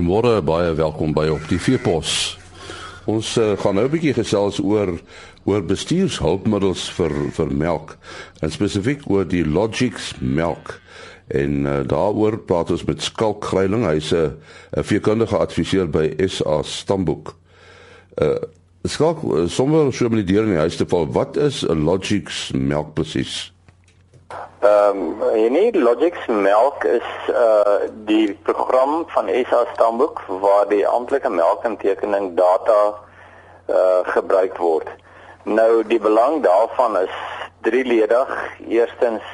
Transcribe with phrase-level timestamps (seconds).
[0.00, 2.38] Goeiemôre, baie welkom by op die Veepos.
[3.04, 4.94] Ons uh, gaan nou 'n bietjie gesels oor
[5.44, 7.92] oor bestuurshulpmiddels vir vir melk
[8.40, 10.80] en spesifiek oor die Logix melk.
[11.28, 14.40] En uh, daaroor praat ons met Skalk Greiling, hy's 'n
[14.72, 17.36] veekundige adviseur by SA Stamboek.
[18.16, 18.40] Uh
[18.88, 19.20] Skalk,
[19.52, 22.94] sommer so met die deur in die huis te val, wat is 'n Logix melk
[22.94, 23.52] presies?
[24.60, 31.30] Ehm um, hierdie Logix melk is uh die program van SA Stamboek waar die amptelike
[31.30, 32.94] melkintekening data
[33.68, 34.88] uh gebruik word.
[35.42, 37.16] Nou die belang daarvan is
[37.60, 38.36] drieledig.
[38.68, 39.24] Eerstens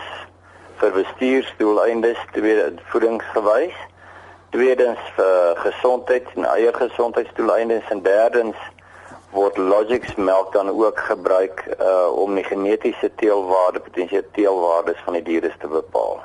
[0.79, 3.77] vir bestuursdoeleindes, tweede voedingsgewys,
[4.51, 8.57] tweedens vir gesondheids- en eiergesondheidsdoeleindes en derdens
[9.37, 15.23] word Logix melk dan ook gebruik uh om die genetiese teelwaarde, potensiële teelwaardes van die
[15.23, 16.25] diere te bepaal.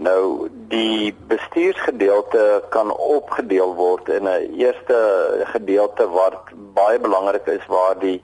[0.00, 4.98] Nou die bestuursgedeelte kan opgedeel word in 'n eerste
[5.52, 8.20] gedeelte wat baie belangrik is waar die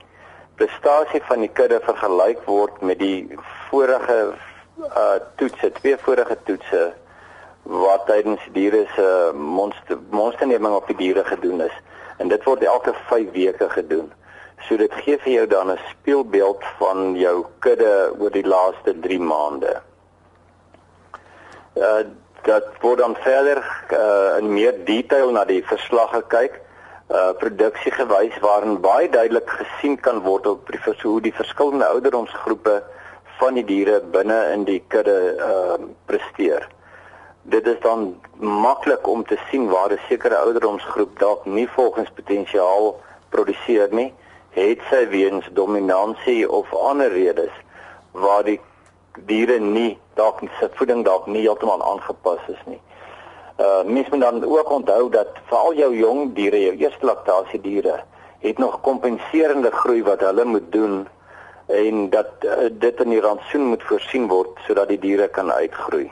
[0.55, 3.29] prestasie van die kudde vergelyk word met die
[3.69, 4.33] vorige
[4.77, 6.93] uh toetse, twee vorige toetse
[7.63, 11.77] wat tydens diere se monster monsterneming op die diere gedoen is
[12.17, 14.11] en dit word elke 5 weke gedoen.
[14.65, 19.19] So dit gee vir jou dan 'n speelbeeld van jou kudde oor die laaste 3
[19.19, 19.81] maande.
[21.75, 22.01] Uh
[22.43, 23.59] dat word dan verder
[23.91, 26.61] uh in meer detail na die verslag gekyk,
[27.11, 32.83] uh produksiegewys waarin baie duidelik gesien kan word op die hoe die verskillende ouderdomsgroepe
[33.39, 36.67] van die diere binne in die kudde uh presteer
[37.49, 42.99] dit is dan maklik om te sien waar 'n sekere ouderdomsgroep dalk nie volgens potensiaal
[43.29, 44.13] produseer nie,
[44.49, 47.55] het sy weens dominansie of ander redes
[48.11, 48.59] waar die
[49.25, 52.81] diere nie dalk se voeding dalk nie heeltemal aangepas is nie.
[53.59, 58.03] Uh mens moet dan ook onthou dat veral jou jong diere, jou eerste laktasie diere,
[58.39, 61.07] het nog kompenserende groei wat hulle moet doen
[61.65, 66.11] en dat uh, dit in die rantsoen moet voorsien word sodat die diere kan uitgroei.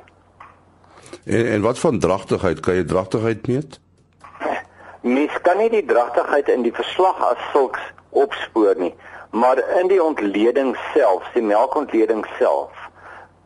[1.25, 2.59] En en wat van dragtigheid?
[2.59, 3.79] Kan jy dragtigheid meet?
[5.01, 8.93] Mens kan nie die dragtigheid in die verslag as sulks opspoor nie,
[9.31, 12.85] maar in die ontleding self, die melkontleding self,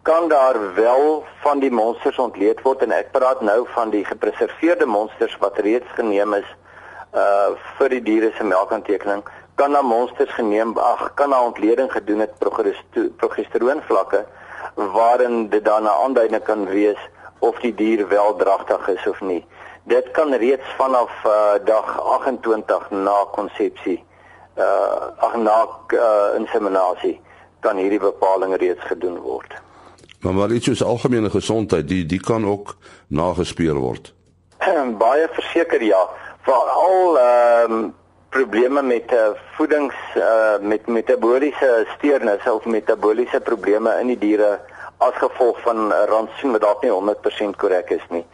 [0.02, 4.86] kan daar wel van die monsters ontleed word en ek praat nou van die gepreserveerde
[4.86, 6.48] monsters wat reeds geneem is
[7.19, 9.24] uh vir die diere se melkaantekening
[9.59, 12.36] kan na monsters geneem ag kan na ontleding gedoen het
[13.22, 14.24] progesteroon vlakke
[14.98, 17.02] waarin dit dan 'n aanduiding kan wees
[17.40, 19.46] of die dier wel dragtig is of nie.
[19.84, 24.04] Dit kan reeds vanaf uh, dag 28 na konsepsie
[24.60, 25.58] uh ag na
[25.94, 27.20] uh, inseminasie
[27.60, 29.56] kan hierdie bepaling reeds gedoen word.
[30.20, 32.76] Maar maar iets soos algemene gesondheid, die die kan ook
[33.08, 34.14] nagespeur word.
[35.04, 36.02] Baie verseker ja,
[36.48, 37.94] veral ehm um,
[38.30, 44.60] probleme met uh, voedings uh, met metabooliese steurnisse of metabooliese probleme in die diere
[45.00, 48.26] as gevolg van 'n rantsoen wat dalk nie 100% korrek is nie.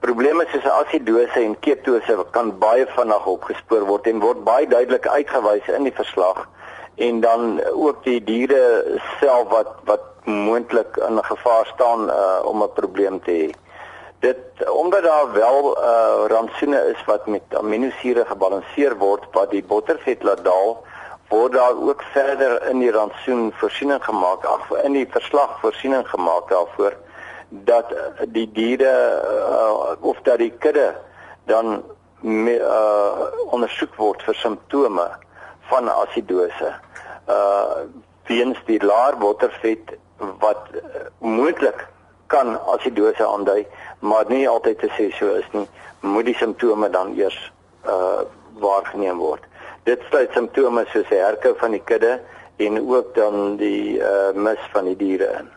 [0.00, 5.68] Probleme soos asidose en ketose kan baie vinnig opgespoor word en word baie duidelik uitgewys
[5.68, 6.48] in die verslag
[6.96, 8.62] en dan ook die diere
[9.20, 13.50] self wat wat moontlik in 'n gevaar staan uh, om 'n probleem te hê.
[14.18, 20.22] Dit omdat daar wel uh, rantsoene is wat met aminosure gebalanseer word wat die bottervet
[20.22, 20.84] laat daal
[21.30, 26.48] word daar ook verder in die rantsoen voorsiening gemaak af in die verslag voorsiening gemaak
[26.50, 26.96] daarvoor
[27.48, 27.94] dat
[28.34, 30.94] die diere uh, of dat die kudde
[31.44, 31.82] dan
[32.20, 35.06] me, uh, ondersoek word vir simptome
[35.70, 36.74] van asidose.
[37.30, 37.86] Uh
[38.30, 39.96] weens die laer bottervet
[40.38, 41.86] wat uh, moontlik
[42.30, 43.64] kan asidose aandui,
[43.98, 45.66] maar nie altyd te sê so is nie,
[46.00, 47.38] moet die simptome dan eers
[47.86, 48.22] uh
[48.60, 49.42] waargeneem word.
[49.88, 52.18] Dit sluit simptome soos die herkou van die kudde
[52.60, 55.48] en ook dan die uh, mis van die diere in.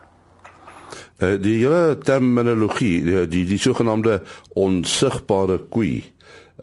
[1.20, 4.22] Uh, die hele terminologie, die die, die sogenaamde
[4.58, 6.02] onsigbare koei.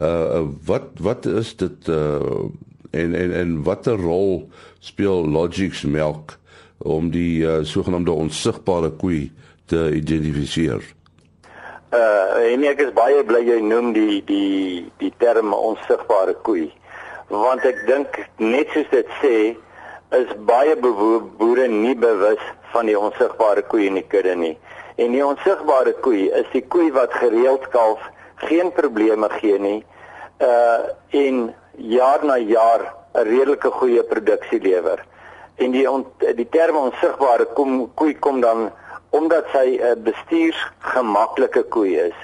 [0.02, 2.48] Uh wat wat is dit uh
[2.92, 4.48] en en en watter rol
[4.80, 6.36] speel Logix melk
[6.78, 9.30] om die uh, sogenaamde onsigbare koei
[9.70, 10.82] te identifiseer?
[11.92, 16.70] Uh en ek is baie bly jy noem die die die term onsigbare koei
[17.32, 19.36] want ek dink net soos dit sê
[20.12, 22.40] is baie boere nie bewus
[22.72, 24.56] van die onsigbare koei in die kudde nie.
[25.00, 28.02] En die onsigbare koei is die koei wat gereeld kalf,
[28.44, 29.80] geen probleme gee nie.
[30.44, 32.84] Uh en jaar na jaar
[33.14, 35.00] 'n redelike goeie produksie lewer.
[35.56, 38.70] En die on, die term onsigbare kom koei kom dan
[39.10, 42.18] omdat sy 'n bestuursgemaklike koei is.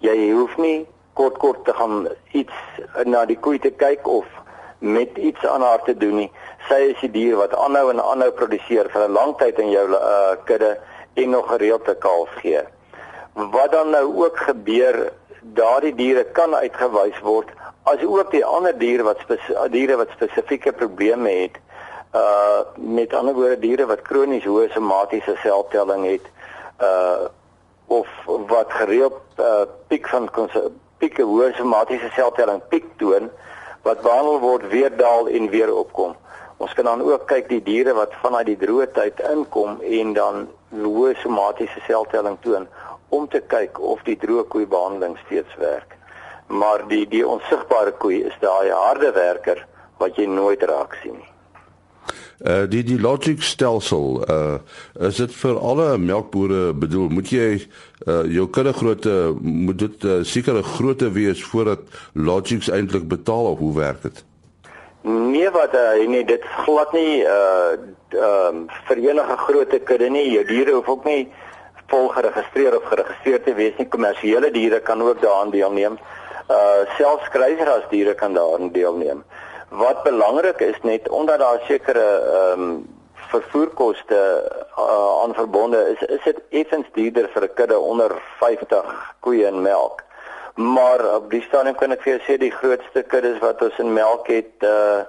[0.00, 2.56] Jy hoef nie kort kort te gaan iets
[3.04, 4.26] na die koei te kyk of
[4.78, 6.30] met iets aan haar te doen nie.
[6.68, 9.88] Sy is die dier wat aanhou en aanhou produseer vir 'n lang tyd in jou
[9.90, 10.78] uh, kudde
[11.14, 12.62] en nog gereeld te kalf gee.
[13.32, 17.50] Wat dan nou ook gebeur, daardie diere kan uitgewys word
[17.84, 19.20] as ook die ander diere wat
[19.70, 21.58] diere wat spesifieke probleme het.
[22.14, 26.26] Uh met ander woorde diere wat kronies hoë somatiese seltelling het,
[26.80, 27.26] uh
[27.86, 28.08] of
[28.48, 30.30] wat gereeld uh piek van
[30.98, 33.30] pieke hoë somatiese seltelling piek toon
[33.84, 36.14] wat behandel word weer daal en weer opkom.
[36.56, 40.46] Ons kan dan ook kyk die diere wat vanuit die droë tyd inkom en dan
[40.72, 42.68] hoë somatiese seltelling toon
[43.14, 45.96] om te kyk of die droë koei behandeling steeds werk.
[46.48, 49.60] Maar die die onsigbare koei is daai harde werker
[50.00, 51.33] wat jy nooit raak sien nie.
[52.42, 54.58] Uh die die logic stelsel uh
[55.06, 57.48] is dit vir alle melkbore bedoel moet jy
[58.06, 61.78] uh jou kudde grootte moet dit uh, sekere grootte wees voordat
[62.12, 64.24] logics eintlik betaal of hoe werk dit?
[65.02, 67.78] Nee wat uh, nee dit glad nie uh
[68.14, 71.28] ehm uh, vir enige grootte kudde nie jou diere hoef ook nie
[71.86, 75.98] vol geregistreer of geregistreer te wees nie kommersiële diere kan ook daaraan deelneem.
[76.50, 79.22] Uh selfs kruisras diere kan daaraan deelneem.
[79.76, 86.22] Wat belangrik is net omdat daar sekere ehm um, vervoerkoste uh, aan verbonde is, is
[86.24, 90.02] dit effens duurder vir 'n kudde onder 50 koeie en melk.
[90.54, 93.92] Maar op die stadium kan ek vir jou sê die grootste kuddes wat ons in
[93.92, 95.02] melk het uh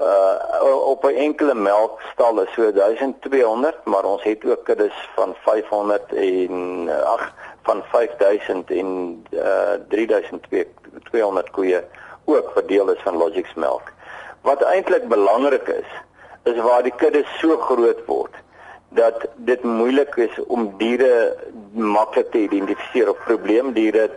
[0.00, 6.12] uh op 'n enkele melkstal is so 1200, maar ons het ook kuddes van 500
[6.12, 7.32] en ag
[7.62, 11.84] van 5000 en uh 3200 koeie
[12.24, 13.92] ook verdeel is van Logix melk.
[14.40, 15.90] Wat eintlik belangrik is,
[16.42, 18.34] is waar die kudde so groot word
[18.90, 21.36] dat dit moeilik is om diere
[21.72, 24.08] maklik te identifiseer of probleemdiere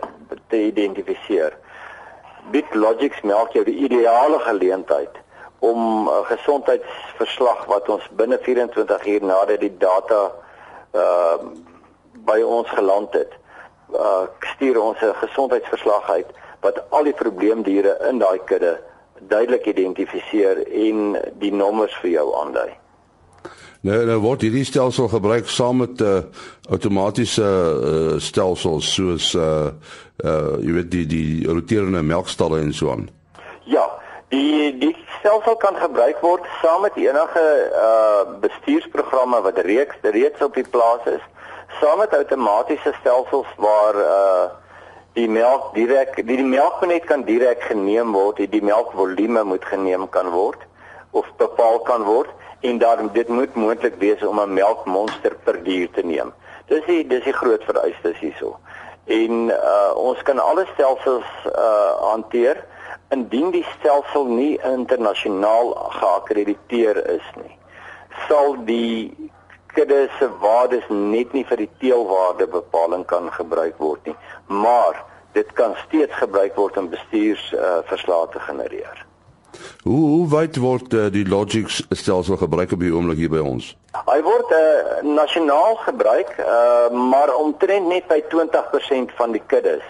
[0.48, 1.54] te identifiseer.
[2.50, 5.22] Bit Logix melk jou die ideale geleentheid
[5.58, 10.32] om 'n gesondheidsverslag wat ons binne 24 uur nadat die data
[10.92, 11.38] uh
[12.24, 13.32] by ons geland het,
[13.92, 16.30] uh stuur ons 'n gesondheidsverslag uit
[16.64, 18.78] wat al die probleemdiere in daai kudde
[19.28, 22.70] duidelik identifiseer en die nommers vir jou aandui.
[23.84, 26.22] Nou nou word hierdie stelsel gebruik saam met 'n uh,
[26.72, 29.68] outomatiese uh, stelsels soos uh
[30.24, 33.08] uh jy weet die die roterende melkstalle en so aan.
[33.64, 33.84] Ja,
[34.28, 37.44] die die stelsel kan gebruik word saam met enige
[37.84, 41.24] uh bestuursprogramme wat reeks reeds op die plaas is,
[41.80, 44.63] saam met outomatiese stelsels waar uh
[45.14, 49.64] die melk direk die, die melk net kan direk geneem word, die, die melkvolume moet
[49.64, 50.62] geneem kan word
[51.14, 52.30] of bepaal kan word
[52.66, 56.32] en daarom dit moet moontlik wees om 'n melkmonster per dier te neem.
[56.66, 58.56] Dis die dis die groot vereistes hierso.
[59.04, 62.64] En uh, ons kan alle stelsels uh, hanteer
[63.12, 67.58] indien die stelsel nie internasionaal geakkrediteer is nie.
[68.28, 69.12] Sal die
[69.76, 74.16] kudde se waardes net nie vir die teelwaarde bepaling kan gebruik word nie,
[74.46, 75.02] maar
[75.34, 79.02] dit kan steeds gebruik word om bestuursverslae uh, te genereer.
[79.82, 83.74] Hoe hoe wyd word uh, die Logix stelsel gebruik op die oomblik hier by ons?
[84.08, 89.84] Hy word uh, nasionaal gebruik, uh, maar omtrent net by 20% van die kuddes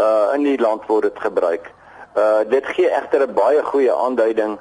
[0.00, 1.70] uh, in die land word dit gebruik.
[2.14, 4.58] Uh, dit gee egter 'n baie goeie aanduiding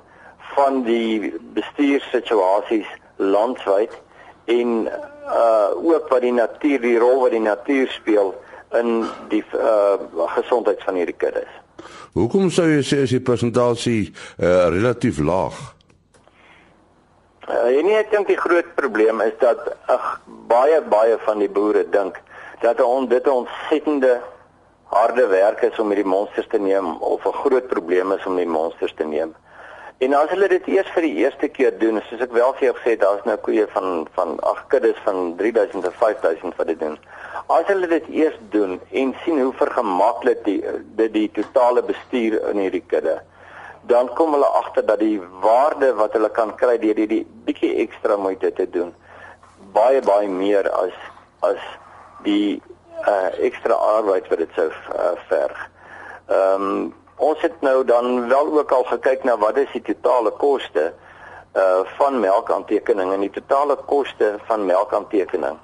[0.56, 3.94] van die bestuurssituasies landwyd
[4.46, 4.90] en
[5.24, 8.34] uh ook wat die natuur die rol wat die natuur speel
[8.80, 11.50] in die uh gesondheid van hierdie kuddes.
[12.14, 15.56] Hoekom sou jy sê as die persentasie uh relatief laag?
[17.44, 21.84] Uh, en ek dink die groot probleem is dat ag baie baie van die boere
[21.92, 22.20] dink
[22.64, 24.22] dat on, dit 'n ontsettende
[24.94, 28.48] harde werk is om hierdie monsters te neem of 'n groot probleem is om die
[28.48, 29.36] monsters te neem.
[29.98, 32.74] En as hulle dit eers vir die eerste keer doen, soos ek wel vir jou
[32.80, 36.80] gesê het, daar's nou koeie van van ag kuddes van 3000 tot 5000 wat dit
[36.80, 36.98] doen.
[37.54, 40.60] As hulle dit eers doen en sien hoe vergemaklik die
[40.98, 43.20] dit die totale bestuur in hierdie kudde,
[43.92, 48.18] dan kom hulle agter dat die waarde wat hulle kan kry deur hierdie bietjie ekstra
[48.18, 48.94] moeite te doen,
[49.76, 50.98] baie baie meer as
[51.44, 51.64] as
[52.24, 52.62] die
[53.04, 55.64] uh, ekstra arbeid wat dit sou uh, verg.
[56.32, 60.32] Ehm um, ons het nou dan wel ook al gekyk na wat is die totale
[60.32, 60.94] koste
[61.54, 65.58] uh van melkaantekening en die totale koste van melkaantekening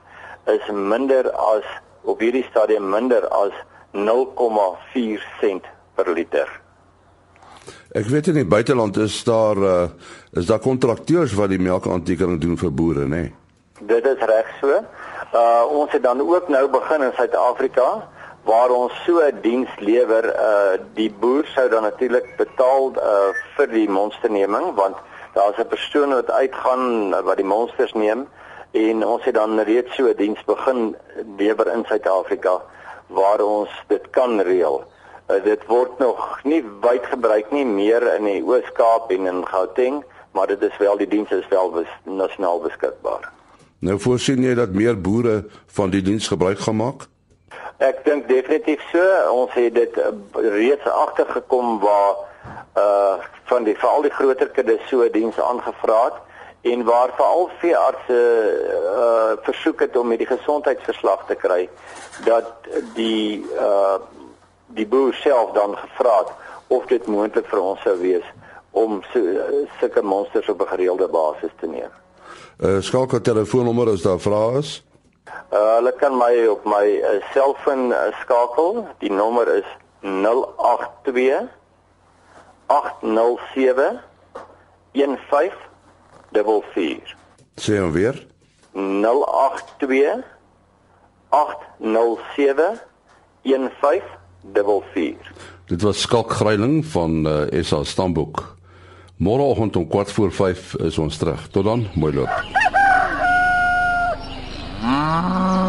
[0.46, 1.66] is minder as
[2.02, 3.54] op hierdie stadium minder as
[3.92, 5.66] 0,4 sent
[5.96, 6.50] per liter.
[7.98, 9.90] Ek weet in die buiteland is daar uh
[10.38, 13.24] is daar kontrakteurs wat die melkaantekening doen vir boere, nê?
[13.26, 13.34] Nee?
[13.90, 14.78] Dit is reg so.
[15.34, 17.90] Uh ons het dan ook nou begin in Suid-Afrika
[18.50, 23.68] waar ons so 'n diens lewer, uh die boer sou dan natuurlik betaal uh vir
[23.68, 24.98] die monsterneming want
[25.34, 28.28] daar's 'n persoon wat uitgaan uh, wat die monsters neem
[28.72, 30.96] en ons het dan reeds so 'n diens begin
[31.38, 32.62] lewer in Suid-Afrika
[33.08, 34.84] waar ons dit kan reël.
[35.30, 40.04] Uh, dit word nog nie wyd gebruik nie meer in die Oos-Kaap en in Gauteng,
[40.32, 43.32] maar dit is wel die diens is wel bes, nasionaal beskikbaar.
[43.80, 47.08] Nou voorsien jy dat meer boere van die diens gebruik gaan maak?
[47.80, 49.04] Ek dink definitief so.
[49.32, 52.26] Ons het dit uh, reeds agtergekom waar
[52.78, 56.18] uh van die veral die groter kudde so dienste aangevra het
[56.72, 58.20] en waar veral veeartse
[58.96, 61.64] uh versoek het om hierdie gesondheidsverslag te kry
[62.28, 63.98] dat die uh
[64.78, 66.36] die boer self dan gevra het
[66.68, 68.28] of dit moontlik vir ons sou wees
[68.78, 69.24] om so,
[69.80, 71.92] sulke monsters op 'n gereelde basis te neem.
[72.60, 74.84] Uh skakel telefoonnommer as daar vrae is.
[75.52, 78.88] Uh hulle kan my op my uh, selfoon uh, skakel.
[79.00, 79.66] Die nommer is
[80.02, 81.50] 082
[82.68, 84.00] 807
[84.94, 85.52] 15
[86.32, 87.16] double 4.
[87.56, 88.28] Sê hom weer.
[88.74, 90.24] 082
[91.30, 92.80] 807
[93.42, 95.32] 1544.
[95.66, 98.58] Dit was Skalk Greiling van uh, SA Stamboek.
[99.18, 101.48] Môreoggend om 4 voor 5 is ons terug.
[101.48, 102.69] Tot dan, mooi loop.
[105.12, 105.69] Ah.